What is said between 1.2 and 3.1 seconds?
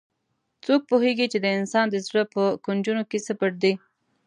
چې د انسان د زړه په کونجونو